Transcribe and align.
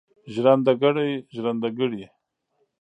ژرندهګړی 0.33 1.11
ژرنده 1.35 1.69
کړي. 1.77 2.03